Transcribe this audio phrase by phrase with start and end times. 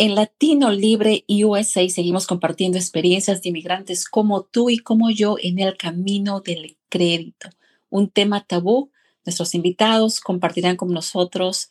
[0.00, 5.58] En Latino Libre USA seguimos compartiendo experiencias de inmigrantes como tú y como yo en
[5.58, 7.50] el camino del crédito,
[7.90, 8.92] un tema tabú.
[9.26, 11.70] Nuestros invitados compartirán con nosotros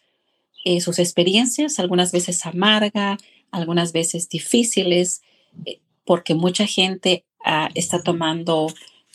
[0.66, 3.18] eh, sus experiencias, algunas veces amarga,
[3.50, 5.22] algunas veces difíciles,
[5.64, 8.68] eh, porque mucha gente ah, está tomando,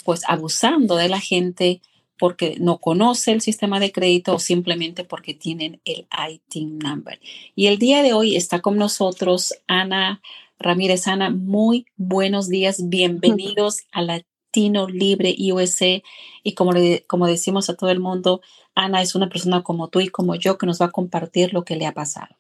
[0.07, 1.83] pues abusando de la gente
[2.23, 7.19] porque no conoce el sistema de crédito o simplemente porque tienen el ITIN number.
[7.57, 10.23] Y el día de hoy está con nosotros Ana
[10.57, 11.09] Ramírez.
[11.09, 16.01] Ana, muy buenos días, bienvenidos a Latino Libre USA.
[16.45, 16.71] Y como,
[17.09, 18.41] como decimos a todo el mundo,
[18.77, 21.65] Ana es una persona como tú y como yo que nos va a compartir lo
[21.65, 22.37] que le ha pasado.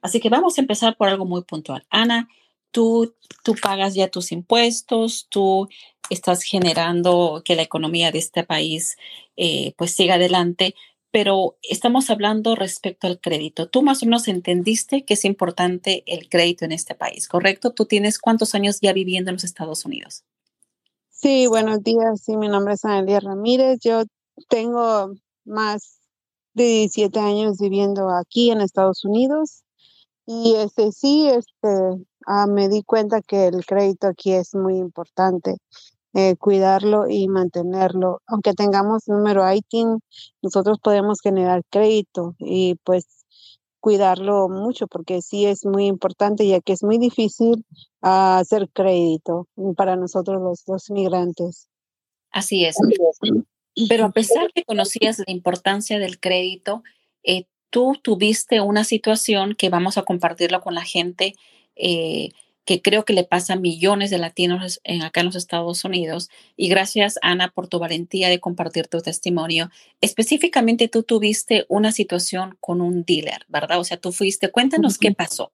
[0.00, 1.84] Así que vamos a empezar por algo muy puntual.
[1.90, 2.28] Ana,
[2.74, 5.68] tú, tú pagas ya tus impuestos, tú
[6.10, 8.96] estás generando que la economía de este país
[9.36, 10.74] eh, pues siga adelante,
[11.12, 13.68] pero estamos hablando respecto al crédito.
[13.68, 17.72] Tú más o menos entendiste que es importante el crédito en este país, ¿correcto?
[17.72, 20.24] ¿Tú tienes cuántos años ya viviendo en los Estados Unidos?
[21.10, 22.22] Sí, buenos días.
[22.22, 23.78] Sí, mi nombre es Analia Ramírez.
[23.80, 24.02] Yo
[24.48, 26.00] tengo más
[26.54, 29.62] de 17 años viviendo aquí en Estados Unidos.
[30.26, 31.68] Y este sí, este
[32.26, 35.56] ah, me di cuenta que el crédito aquí es muy importante.
[36.16, 38.22] Eh, cuidarlo y mantenerlo.
[38.26, 39.98] Aunque tengamos número ITIN,
[40.42, 43.24] nosotros podemos generar crédito y pues
[43.80, 47.66] cuidarlo mucho porque sí es muy importante ya que es muy difícil
[48.00, 51.68] ah, hacer crédito para nosotros los, dos migrantes.
[52.30, 52.76] Así es.
[53.88, 56.84] Pero a pesar que conocías la importancia del crédito,
[57.24, 61.34] eh, tú tuviste una situación que vamos a compartirlo con la gente
[61.76, 62.30] eh,
[62.64, 66.30] que creo que le pasa a millones de latinos en, acá en los Estados Unidos.
[66.56, 69.70] Y gracias, Ana, por tu valentía de compartir tu testimonio.
[70.00, 73.78] Específicamente, tú tuviste una situación con un dealer, ¿verdad?
[73.80, 75.52] O sea, tú fuiste, cuéntanos qué pasó.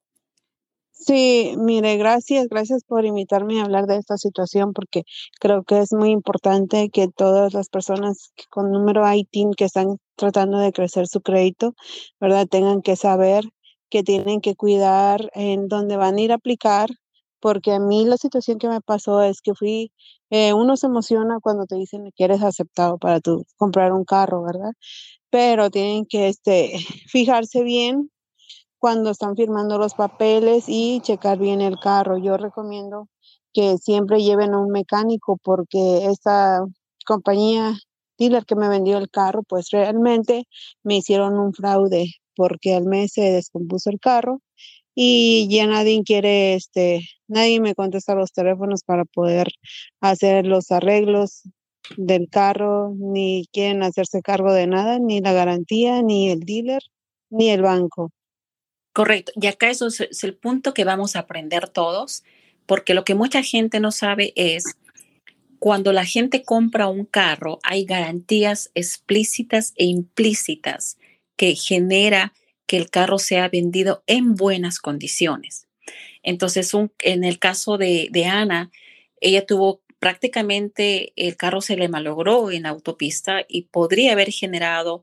[0.93, 5.05] Sí, mire, gracias, gracias por invitarme a hablar de esta situación porque
[5.41, 10.59] creo que es muy importante que todas las personas con número ITIN que están tratando
[10.59, 11.75] de crecer su crédito,
[12.21, 12.47] ¿verdad?
[12.47, 13.45] Tengan que saber
[13.91, 16.91] que tienen que cuidar en dónde van a ir a aplicar,
[17.41, 19.93] porque a mí la situación que me pasó es que fui,
[20.31, 24.43] eh, uno se emociona cuando te dicen que eres aceptado para tu, comprar un carro,
[24.43, 24.73] ¿verdad?
[25.31, 26.73] Pero tienen que este,
[27.09, 28.11] fijarse bien
[28.79, 32.19] cuando están firmando los papeles y checar bien el carro.
[32.19, 33.09] Yo recomiendo
[33.53, 36.65] que siempre lleven a un mecánico porque esta
[37.07, 37.77] compañía
[38.19, 40.47] dealer que me vendió el carro, pues realmente
[40.83, 42.07] me hicieron un fraude
[42.37, 44.41] porque al mes se descompuso el carro
[44.95, 49.49] y ya nadie quiere, este, nadie me contesta los teléfonos para poder
[50.01, 51.43] hacer los arreglos
[51.97, 56.83] del carro, ni quieren hacerse cargo de nada, ni la garantía, ni el dealer,
[57.31, 58.11] ni el banco.
[58.93, 59.33] Correcto.
[59.41, 62.25] Y acá eso es el punto que vamos a aprender todos,
[62.67, 64.65] porque lo que mucha gente no sabe es
[65.59, 70.97] cuando la gente compra un carro, hay garantías explícitas e implícitas
[71.41, 72.35] que genera
[72.67, 75.69] que el carro sea vendido en buenas condiciones.
[76.23, 78.71] Entonces, en el caso de, Ana,
[79.23, 85.03] ella tuvo prácticamente, el carro se le malogró en autopista y podría haber generado,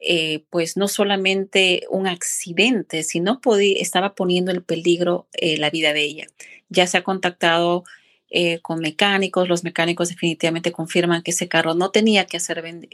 [0.00, 5.92] eh, pues, no solamente un accidente, sino podía, estaba poniendo en peligro eh, la vida
[5.92, 6.26] de ella.
[6.70, 7.84] Ya se ha contactado
[8.36, 9.48] eh, con mecánicos.
[9.48, 12.38] Los mecánicos definitivamente confirman que ese carro no tenía que,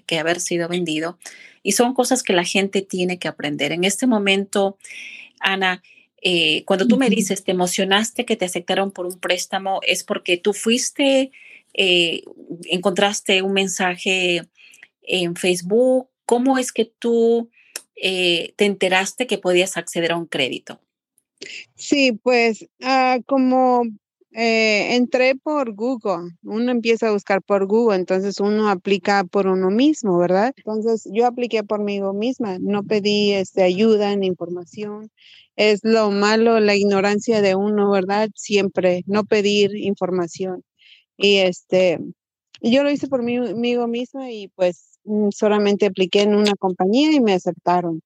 [0.05, 1.17] que haber sido vendido.
[1.63, 3.73] Y son cosas que la gente tiene que aprender.
[3.73, 4.77] En este momento,
[5.41, 5.83] Ana,
[6.21, 10.37] eh, cuando tú me dices, te emocionaste que te aceptaron por un préstamo, es porque
[10.37, 11.33] tú fuiste,
[11.73, 12.23] eh,
[12.65, 14.47] encontraste un mensaje
[15.01, 16.11] en Facebook.
[16.27, 17.49] ¿Cómo es que tú
[17.95, 20.83] te enteraste que podías acceder a un crédito?
[21.77, 23.85] Sí, pues ah, como
[24.33, 29.71] eh, entré por Google, uno empieza a buscar por Google, entonces uno aplica por uno
[29.71, 30.53] mismo, ¿verdad?
[30.57, 35.11] Entonces yo apliqué por mí misma, no pedí este, ayuda ni información.
[35.57, 38.31] Es lo malo, la ignorancia de uno, ¿verdad?
[38.35, 40.63] Siempre no pedir información.
[41.17, 41.99] Y este,
[42.63, 47.21] yo lo hice por mí misma y pues mm, solamente apliqué en una compañía y
[47.21, 48.01] me aceptaron.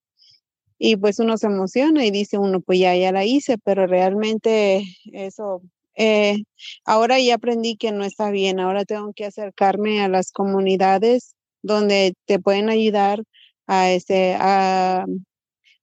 [0.79, 4.85] Y pues uno se emociona y dice uno, pues ya, ya la hice, pero realmente
[5.12, 5.62] eso,
[5.96, 6.44] eh,
[6.85, 8.61] ahora ya aprendí que no está bien.
[8.61, 13.23] Ahora tengo que acercarme a las comunidades donde te pueden ayudar
[13.67, 15.06] a, este, a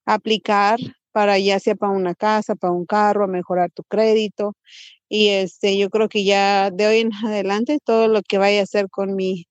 [0.06, 0.80] aplicar
[1.12, 4.56] para ya sea para una casa, para un carro, a mejorar tu crédito.
[5.10, 8.63] Y este, yo creo que ya de hoy en adelante todo lo que vaya a
[8.63, 9.48] hacer con mi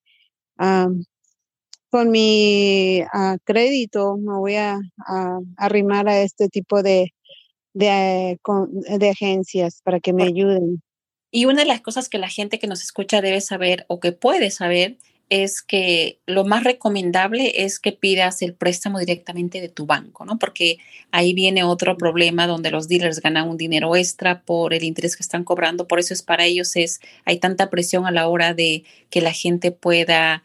[1.90, 4.78] con mi ah, crédito me voy a,
[5.56, 7.12] arrimar a este tipo de,
[7.72, 8.38] de,
[8.98, 10.82] de agencias para que me ayuden.
[11.30, 14.12] Y una de las cosas que la gente que nos escucha debe saber o que
[14.12, 14.98] puede saber
[15.30, 20.40] es que lo más recomendable es que pidas el préstamo directamente de tu banco, ¿no?
[20.40, 20.78] Porque
[21.12, 25.22] ahí viene otro problema donde los dealers ganan un dinero extra por el interés que
[25.22, 25.86] están cobrando.
[25.86, 29.32] Por eso es para ellos es, hay tanta presión a la hora de que la
[29.32, 30.42] gente pueda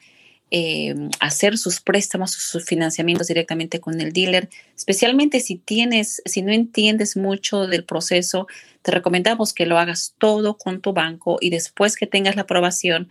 [0.51, 6.51] eh, hacer sus préstamos, sus financiamientos directamente con el dealer, especialmente si tienes, si no
[6.51, 8.47] entiendes mucho del proceso,
[8.81, 13.09] te recomendamos que lo hagas todo con tu banco y después que tengas la aprobación,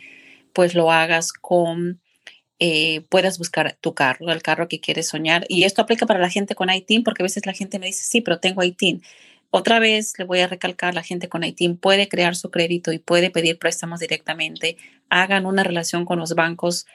[0.53, 2.01] pues lo hagas con,
[2.61, 5.45] eh, puedas buscar tu carro, el carro que quieres soñar.
[5.49, 8.05] Y esto aplica para la gente con ITIN, porque a veces la gente me dice,
[8.05, 9.03] sí, pero tengo ITIN.
[9.51, 12.99] Otra vez le voy a recalcar, la gente con ITIN puede crear su crédito y
[12.99, 14.77] puede pedir préstamos directamente.
[15.11, 16.87] Hagan una relación con los bancos.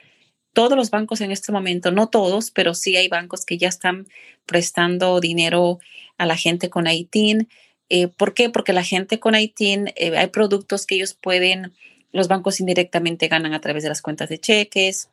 [0.52, 4.06] Todos los bancos en este momento, no todos, pero sí hay bancos que ya están
[4.46, 5.78] prestando dinero
[6.18, 7.48] a la gente con ITIN.
[7.88, 8.50] Eh, ¿Por qué?
[8.50, 11.72] Porque la gente con ITIN, eh, hay productos que ellos pueden
[12.12, 15.08] los bancos indirectamente ganan a través de las cuentas de cheques,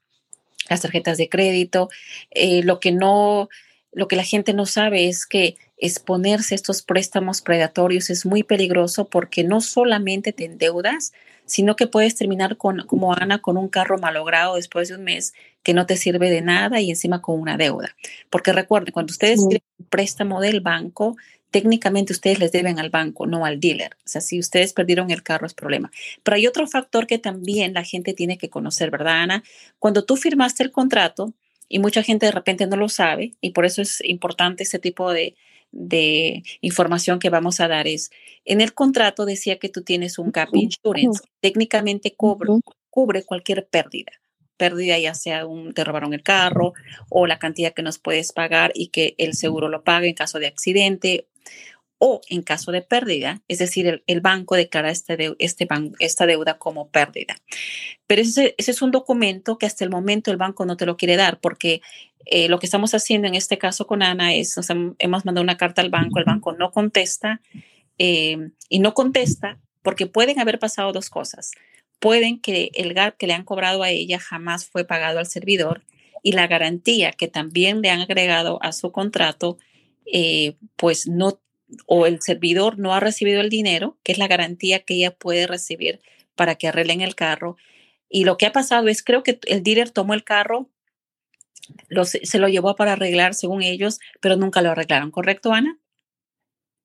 [0.69, 1.89] las tarjetas de crédito.
[2.31, 3.49] Eh, lo que no,
[3.91, 8.44] lo que la gente no sabe es que exponerse a estos préstamos predatorios es muy
[8.44, 11.13] peligroso porque no solamente te endeudas,
[11.45, 15.33] sino que puedes terminar con, como Ana, con un carro malogrado después de un mes
[15.63, 17.95] que no te sirve de nada y encima con una deuda.
[18.29, 21.15] Porque recuerden, cuando ustedes tienen un préstamo del banco,
[21.51, 23.95] técnicamente ustedes les deben al banco, no al dealer.
[24.06, 25.91] O sea, si ustedes perdieron el carro es problema.
[26.23, 29.44] Pero hay otro factor que también la gente tiene que conocer, ¿verdad, Ana?
[29.80, 31.33] Cuando tú firmaste el contrato,
[31.69, 35.12] y mucha gente de repente no lo sabe, y por eso es importante este tipo
[35.12, 35.35] de,
[36.61, 38.11] información que vamos a dar, es,
[38.45, 42.49] en el contrato decía que tú tienes un gap insurance, técnicamente cubre,
[42.89, 44.11] cubre cualquier pérdida
[44.57, 46.73] pérdida, ya sea un, te robaron el carro
[47.09, 50.39] o la cantidad que nos puedes pagar y que el seguro lo pague en caso
[50.39, 51.27] de accidente
[51.99, 55.67] o en caso de pérdida, es decir, el, banco declara este este
[55.99, 57.35] esta deuda como pérdida.
[58.05, 61.15] Pero ese, es un documento que hasta el momento el banco no te lo quiere
[61.15, 61.81] dar porque
[62.25, 65.57] eh, lo que estamos haciendo en este caso con Ana es, nos hemos mandado una
[65.57, 67.41] carta al banco, el banco no contesta
[67.97, 71.51] eh, y no contesta porque pueden haber pasado dos cosas.
[71.99, 75.83] Pueden que el GAP que le han cobrado a ella jamás fue pagado al servidor
[76.21, 79.57] y la garantía que también le han agregado a su contrato,
[80.05, 81.39] eh, pues no
[81.85, 85.47] o el servidor no ha recibido el dinero, que es la garantía que ella puede
[85.47, 86.01] recibir
[86.35, 87.57] para que arreglen el carro.
[88.09, 90.69] Y lo que ha pasado es, creo que el dealer tomó el carro,
[92.03, 95.77] se lo llevó para arreglar según ellos, pero nunca lo arreglaron, ¿correcto, Ana?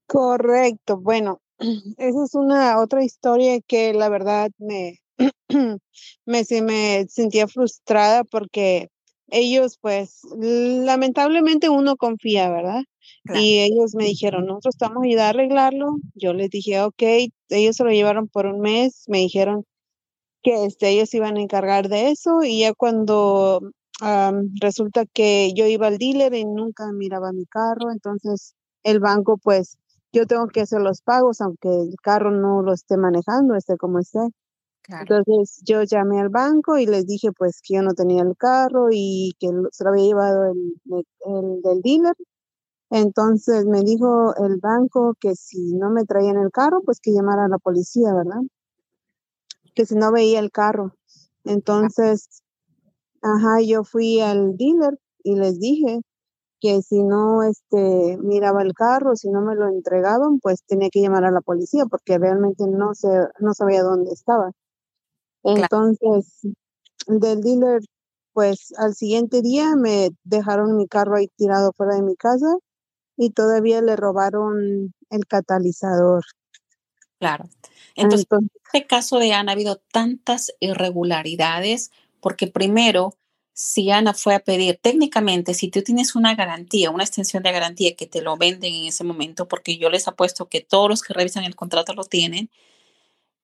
[0.06, 0.98] Correcto.
[0.98, 1.40] Bueno,
[1.98, 5.00] esa es una otra historia que la verdad me,
[6.26, 8.88] me, me sentía frustrada porque
[9.28, 12.82] ellos, pues, lamentablemente uno confía, ¿verdad?
[13.34, 15.96] Y ellos me dijeron, nosotros estamos a ayudar a arreglarlo.
[16.14, 17.02] Yo les dije, ok,
[17.48, 19.64] ellos se lo llevaron por un mes, me dijeron
[20.42, 23.60] que este, ellos iban a encargar de eso y ya cuando
[24.60, 29.78] resulta que yo iba al dealer y nunca miraba mi carro, entonces el banco pues
[30.12, 34.00] yo tengo que hacer los pagos aunque el carro no lo esté manejando, esté como
[34.00, 34.18] esté.
[34.88, 38.88] Entonces yo llamé al banco y les dije pues que yo no tenía el carro
[38.90, 40.74] y que se lo había llevado el,
[41.26, 42.14] el del dealer
[42.94, 47.46] entonces me dijo el banco que si no me traían el carro, pues que llamara
[47.46, 48.42] a la policía, ¿verdad?
[49.74, 50.94] Que si no veía el carro.
[51.44, 52.42] Entonces,
[53.22, 56.02] ajá, yo fui al dealer y les dije
[56.60, 61.00] que si no este miraba el carro, si no me lo entregaban, pues tenía que
[61.00, 63.08] llamar a la policía porque realmente no sé,
[63.40, 64.52] no sabía dónde estaba.
[65.44, 66.42] Entonces,
[67.06, 67.80] del dealer,
[68.34, 72.58] pues al siguiente día me dejaron mi carro ahí tirado fuera de mi casa
[73.16, 76.24] y todavía le robaron el catalizador.
[77.18, 77.48] Claro.
[77.94, 81.90] Entonces, en este caso de Ana ha habido tantas irregularidades
[82.20, 83.16] porque primero,
[83.52, 87.94] si Ana fue a pedir, técnicamente, si tú tienes una garantía, una extensión de garantía
[87.96, 91.14] que te lo venden en ese momento, porque yo les apuesto que todos los que
[91.14, 92.50] revisan el contrato lo tienen,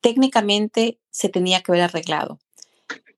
[0.01, 2.39] técnicamente se tenía que haber arreglado.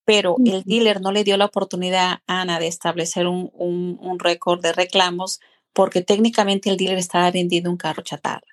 [0.05, 4.61] pero el dealer no le dio la oportunidad a Ana de establecer un, un récord
[4.61, 5.41] de reclamos
[5.73, 8.47] porque técnicamente el dealer estaba vendiendo un carro chatarra.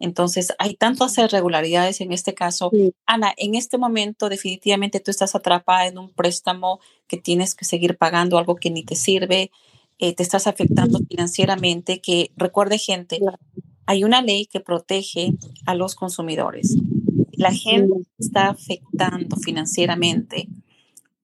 [0.00, 2.70] Entonces, hay tantas irregularidades en este caso.
[3.06, 7.96] Ana, en este momento definitivamente tú estás atrapada en un préstamo que tienes que seguir
[7.96, 9.50] pagando algo que ni te sirve,
[9.98, 13.20] eh, te estás afectando financieramente, que recuerde gente,
[13.86, 15.32] hay una ley que protege
[15.66, 16.76] a los consumidores.
[17.32, 20.48] La gente está afectando financieramente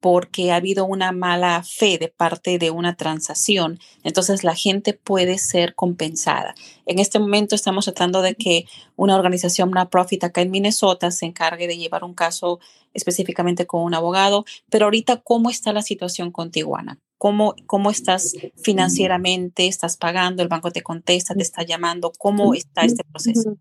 [0.01, 5.39] porque ha habido una mala fe de parte de una transacción, entonces la gente puede
[5.39, 6.55] ser compensada.
[6.87, 8.65] En este momento estamos tratando de que
[8.97, 12.61] una organización, una profit acá en Minnesota, se encargue de llevar un caso
[12.95, 16.99] específicamente con un abogado, pero ahorita, ¿cómo está la situación con Tijuana?
[17.19, 19.67] ¿Cómo, ¿Cómo estás financieramente?
[19.67, 20.43] ¿Estás pagando?
[20.43, 21.35] ¿El banco te contesta?
[21.35, 22.13] ¿Te está llamando?
[22.19, 23.59] ¿Cómo está este proceso?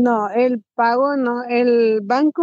[0.00, 2.42] No, el pago no, el banco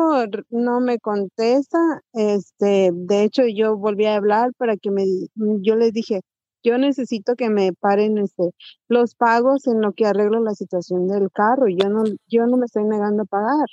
[0.49, 1.77] no me contesta.
[2.13, 6.19] Este, de hecho, yo volví a hablar para que me, yo les dije,
[6.63, 8.51] yo necesito que me paren este,
[8.89, 11.67] los pagos en lo que arreglo la situación del carro.
[11.69, 13.67] Yo no, yo no me estoy negando a pagar,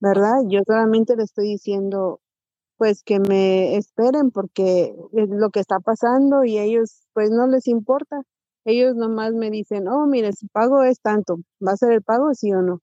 [0.00, 0.36] ¿verdad?
[0.48, 2.20] Yo solamente le estoy diciendo,
[2.78, 7.68] pues que me esperen porque es lo que está pasando y ellos, pues no les
[7.68, 8.22] importa.
[8.66, 12.34] Ellos nomás me dicen, oh, mire, su pago es tanto, ¿va a ser el pago,
[12.34, 12.80] sí o no?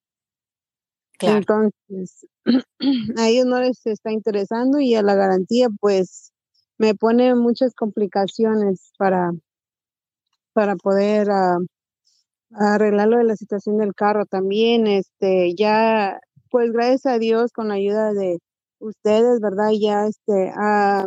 [1.22, 2.26] Entonces,
[3.18, 6.32] a ellos no les está interesando y a la garantía, pues,
[6.78, 9.32] me pone muchas complicaciones para,
[10.54, 11.66] para poder uh,
[12.52, 14.88] arreglar lo de la situación del carro también.
[14.88, 18.40] Este, ya, pues, gracias a Dios, con la ayuda de
[18.80, 19.72] ustedes, ¿verdad?
[19.78, 21.06] Ya, este, a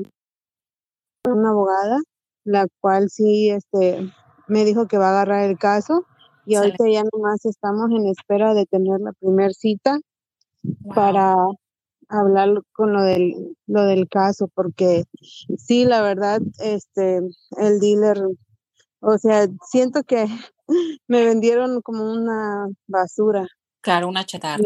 [1.27, 1.99] una abogada,
[2.45, 4.13] la cual sí, este,
[4.49, 6.07] me dijo que va a agarrar el caso
[6.47, 9.99] y ahorita ya nomás estamos en espera de tener la primera cita
[10.95, 11.37] para
[12.09, 15.05] hablar con lo del, lo del caso, porque
[15.57, 17.21] sí, la verdad, este,
[17.57, 18.19] el dealer,
[19.01, 20.27] o sea, siento que
[21.09, 23.47] me vendieron como una basura.
[23.81, 24.65] Claro, una chatarra.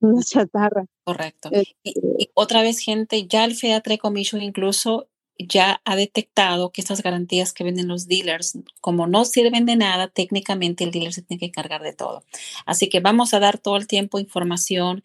[0.00, 0.84] Una chatarra.
[1.04, 1.50] Correcto.
[1.52, 7.02] y, este otra vez, gente, ya el Featre Commission incluso ya ha detectado que estas
[7.02, 11.38] garantías que venden los dealers, como no sirven de nada, técnicamente el dealer se tiene
[11.40, 12.24] que cargar de todo.
[12.66, 15.02] Así que vamos a dar todo el tiempo información,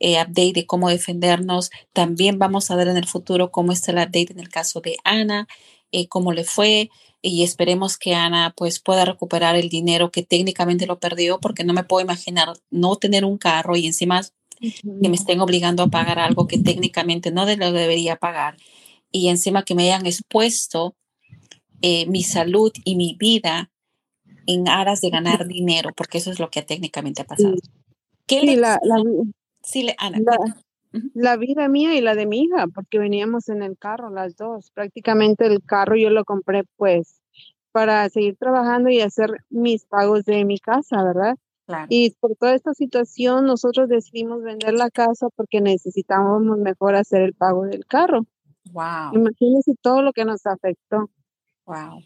[0.00, 1.70] eh, update de cómo defendernos.
[1.92, 4.96] También vamos a ver en el futuro cómo está el update en el caso de
[5.04, 5.46] Ana,
[5.92, 6.90] eh, cómo le fue
[7.22, 11.72] y esperemos que Ana pues pueda recuperar el dinero que técnicamente lo perdió porque no
[11.72, 14.22] me puedo imaginar no tener un carro y encima
[14.60, 18.56] que me estén obligando a pagar algo que técnicamente no lo debería pagar
[19.16, 20.94] y encima que me hayan expuesto
[21.80, 23.70] eh, mi salud y mi vida
[24.46, 27.54] en aras de ganar dinero, porque eso es lo que técnicamente ha pasado.
[28.26, 28.78] ¿Qué sí, la,
[29.62, 30.18] sí, Ana.
[31.14, 34.70] La, vida mía y la de mi hija, porque veníamos en el carro las dos.
[34.72, 37.20] Prácticamente el carro yo lo compré pues
[37.72, 41.36] para seguir trabajando y hacer mis pagos de mi casa, ¿verdad?
[41.88, 47.34] Y por toda esta situación nosotros decidimos vender la casa porque necesitábamos mejor hacer el
[47.34, 48.26] pago del carro.
[48.72, 49.14] Wow.
[49.14, 51.10] Imagínense todo lo que nos afectó.
[51.66, 52.02] Wow.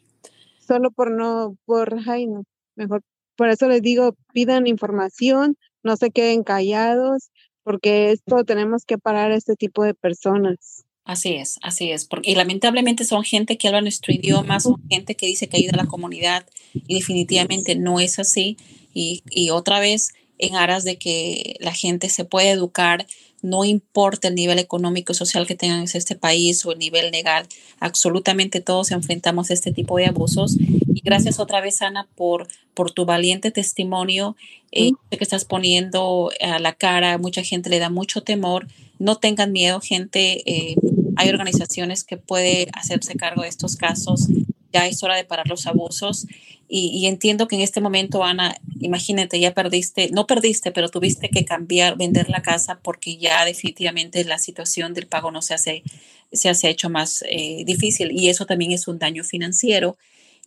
[0.66, 2.44] Solo por no, por, ay no,
[2.76, 3.02] mejor.
[3.36, 7.30] Por eso les digo, pidan información, no se queden callados,
[7.62, 10.84] porque esto tenemos que parar a este tipo de personas.
[11.04, 12.04] Así es, así es.
[12.04, 15.72] Porque, y lamentablemente son gente que habla nuestro idioma, son gente que dice que ayuda
[15.74, 18.56] a la comunidad y definitivamente no es así.
[18.92, 23.06] Y, y otra vez, en aras de que la gente se pueda educar,
[23.42, 27.10] no importa el nivel económico y social que tengan en este país o el nivel
[27.10, 27.46] legal,
[27.78, 30.56] absolutamente todos enfrentamos este tipo de abusos.
[30.58, 34.36] Y gracias otra vez, Ana, por, por tu valiente testimonio
[34.72, 37.18] eh, que estás poniendo a la cara.
[37.18, 38.68] Mucha gente le da mucho temor.
[38.98, 40.42] No tengan miedo, gente.
[40.50, 40.76] Eh,
[41.16, 44.28] hay organizaciones que pueden hacerse cargo de estos casos.
[44.72, 46.26] Ya es hora de parar los abusos.
[46.72, 51.44] Y, entiendo que en este momento, Ana, imagínate, ya perdiste, no perdiste, pero tuviste que
[51.44, 55.82] cambiar, vender la casa porque ya definitivamente la situación del pago no se hace,
[56.30, 58.12] se hace hecho más eh, difícil.
[58.12, 59.98] Y eso también es un daño financiero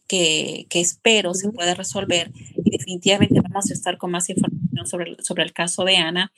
[0.08, 2.32] que, que, espero se pueda resolver.
[2.56, 6.32] Y definitivamente vamos a estar con más información sobre, sobre el caso de Ana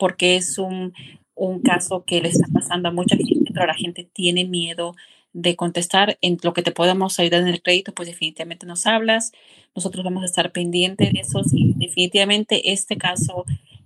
[0.00, 0.94] porque es un,
[1.34, 4.96] un caso que le está pasando a mucha gente, pero la gente tiene miedo
[5.32, 9.32] de contestar en lo que te podamos ayudar en el crédito, pues definitivamente nos hablas.
[9.74, 11.42] Nosotros vamos a estar pendientes de eso.
[11.52, 13.44] Y definitivamente este caso,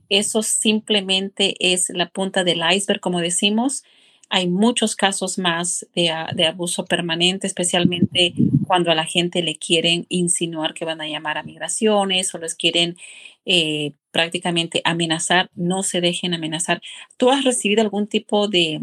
[0.09, 3.85] eso simplemente es la punta del iceberg, como decimos.
[4.31, 8.33] Hay muchos casos más de, de abuso permanente, especialmente
[8.67, 12.55] cuando a la gente le quieren insinuar que van a llamar a migraciones o les
[12.55, 12.97] quieren
[13.45, 15.51] eh, prácticamente amenazar.
[15.55, 16.81] No se dejen amenazar.
[17.19, 18.81] ¿Tú has recibido algún tipo de,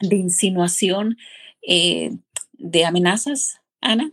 [0.00, 1.16] de insinuación,
[1.68, 2.16] eh,
[2.54, 4.10] de amenazas, Ana?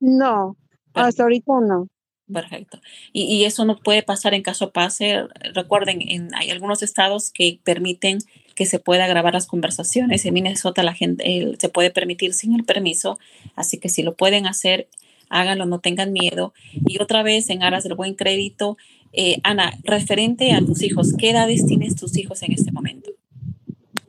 [0.00, 0.56] No,
[0.94, 1.88] hasta ahorita no.
[2.32, 2.80] Perfecto.
[3.12, 5.26] Y, eso no puede pasar en caso pase.
[5.52, 8.18] Recuerden, en, hay algunos estados que permiten
[8.54, 10.24] que se pueda grabar las conversaciones.
[10.24, 13.18] En Minnesota la gente se puede permitir sin el permiso,
[13.56, 14.88] así que si lo pueden hacer,
[15.28, 16.54] háganlo, no tengan miedo.
[16.86, 18.78] Y otra vez, en aras del buen crédito,
[19.12, 23.10] eh, Ana, referente a tus hijos, ¿qué edades tienes tus hijos en este momento?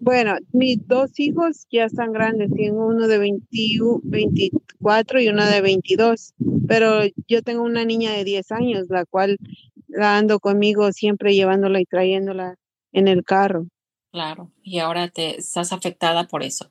[0.05, 6.35] Bueno, mis dos hijos ya están grandes, tengo uno de 24 y uno de 22,
[6.67, 9.37] pero yo tengo una niña de 10 años, la cual
[9.87, 12.53] la ando conmigo siempre llevándola y trayéndola
[12.91, 13.65] en el carro.
[14.11, 16.69] Claro, y ahora te estás afectada por eso.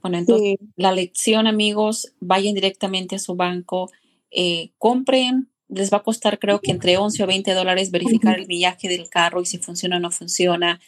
[0.00, 3.90] Bueno, entonces la lección, amigos, vayan directamente a su banco,
[4.30, 8.46] eh, compren, les va a costar creo que entre 11 o 20 dólares verificar el
[8.46, 10.80] millaje del carro y si funciona o no funciona.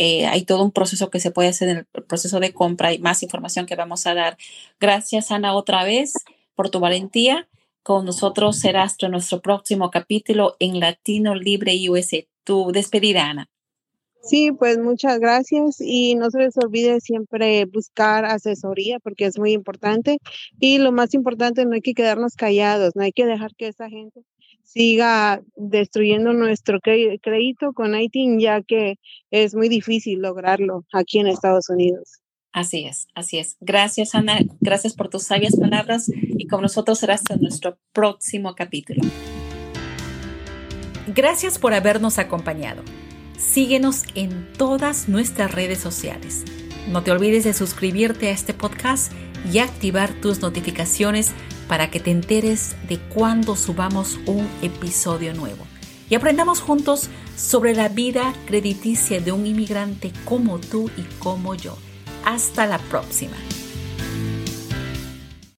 [0.00, 3.00] Eh, hay todo un proceso que se puede hacer en el proceso de compra y
[3.00, 4.36] más información que vamos a dar.
[4.78, 6.12] Gracias, Ana, otra vez
[6.54, 7.48] por tu valentía.
[7.82, 12.28] Con nosotros será hasta nuestro próximo capítulo en Latino Libre US.
[12.44, 13.50] Tu despedida, Ana.
[14.22, 19.52] Sí, pues muchas gracias y no se les olvide siempre buscar asesoría porque es muy
[19.52, 20.18] importante
[20.60, 23.88] y lo más importante no hay que quedarnos callados, no hay que dejar que esa
[23.88, 24.22] gente
[24.68, 28.96] siga destruyendo nuestro crédito con ITIN, ya que
[29.30, 32.20] es muy difícil lograrlo aquí en Estados Unidos.
[32.52, 33.56] Así es, así es.
[33.60, 34.40] Gracias, Ana.
[34.60, 39.00] Gracias por tus sabias palabras y con nosotros será hasta nuestro próximo capítulo.
[41.14, 42.82] Gracias por habernos acompañado.
[43.38, 46.44] Síguenos en todas nuestras redes sociales.
[46.90, 49.12] No te olvides de suscribirte a este podcast
[49.52, 51.32] y activar tus notificaciones
[51.68, 55.66] para que te enteres de cuando subamos un episodio nuevo
[56.10, 61.76] y aprendamos juntos sobre la vida crediticia de un inmigrante como tú y como yo.
[62.24, 63.36] Hasta la próxima.